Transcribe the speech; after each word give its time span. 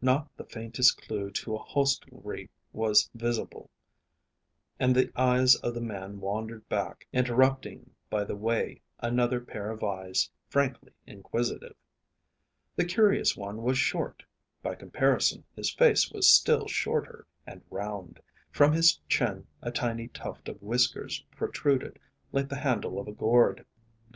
Not 0.00 0.28
the 0.36 0.44
faintest 0.44 0.96
clue 1.02 1.32
to 1.32 1.56
a 1.56 1.58
hostelry 1.58 2.48
was 2.72 3.10
visible, 3.14 3.68
and 4.78 4.94
the 4.94 5.10
eyes 5.16 5.56
of 5.56 5.74
the 5.74 5.80
man 5.80 6.20
wandered 6.20 6.68
back, 6.68 7.04
interrupting 7.12 7.90
by 8.08 8.22
the 8.22 8.36
way 8.36 8.80
another 9.00 9.40
pair 9.40 9.72
of 9.72 9.82
eyes 9.82 10.30
frankly 10.46 10.92
inquisitive. 11.04 11.74
The 12.76 12.84
curious 12.84 13.36
one 13.36 13.62
was 13.64 13.76
short; 13.76 14.22
by 14.62 14.76
comparison 14.76 15.42
his 15.56 15.72
face 15.74 16.12
was 16.12 16.30
still 16.30 16.68
shorter, 16.68 17.26
and 17.44 17.62
round. 17.68 18.20
From 18.52 18.70
his 18.72 19.00
chin 19.08 19.48
a 19.62 19.72
tiny 19.72 20.06
tuft 20.06 20.48
of 20.48 20.62
whiskers 20.62 21.24
protruded, 21.32 21.98
like 22.30 22.48
the 22.48 22.54
handle 22.60 23.00
of 23.00 23.08
a 23.08 23.12
gourd. 23.12 23.66